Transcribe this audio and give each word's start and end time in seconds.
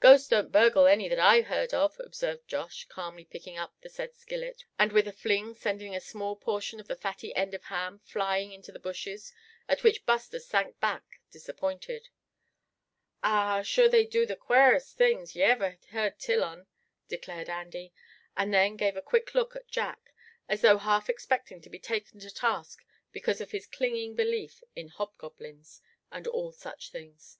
"Ghosts 0.00 0.28
don't 0.28 0.52
burgle 0.52 0.84
any 0.86 1.08
that 1.08 1.18
I 1.18 1.38
ever 1.38 1.48
heard 1.48 1.72
of," 1.72 1.96
observed 2.00 2.46
Josh, 2.46 2.84
calmly 2.90 3.24
picking 3.24 3.56
up 3.56 3.72
the 3.80 3.88
said 3.88 4.14
skillet, 4.14 4.66
and 4.78 4.92
with 4.92 5.08
a 5.08 5.10
fling 5.12 5.54
sending 5.54 5.96
a 5.96 6.00
small 6.02 6.36
portion 6.36 6.78
of 6.80 6.86
the 6.86 6.94
fatty 6.94 7.34
end 7.34 7.54
of 7.54 7.64
ham 7.64 7.98
flying 8.04 8.52
into 8.52 8.72
the 8.72 8.78
bushes, 8.78 9.32
at 9.66 9.82
which 9.82 10.04
Buster 10.04 10.38
sank 10.38 10.78
back, 10.80 11.22
disappointed. 11.30 12.10
"Arrah, 13.24 13.62
sure 13.64 13.88
they 13.88 14.04
do 14.04 14.26
the 14.26 14.36
quarest 14.36 14.98
things 14.98 15.34
ye 15.34 15.42
iver 15.44 15.78
heard 15.92 16.18
till 16.18 16.44
on," 16.44 16.66
declared 17.08 17.48
Andy; 17.48 17.94
and 18.36 18.52
then 18.52 18.76
gave 18.76 18.98
a 18.98 19.00
quick 19.00 19.34
look 19.34 19.56
at 19.56 19.66
Jack, 19.70 20.12
as 20.46 20.60
though 20.60 20.76
half 20.76 21.08
expecting 21.08 21.62
to 21.62 21.70
be 21.70 21.78
taken 21.78 22.20
to 22.20 22.30
task 22.30 22.84
because 23.12 23.40
of 23.40 23.52
his 23.52 23.66
clinging 23.66 24.14
belief 24.14 24.62
in 24.76 24.88
hobgoblins, 24.88 25.80
and 26.12 26.26
all 26.26 26.52
such 26.52 26.90
things. 26.90 27.38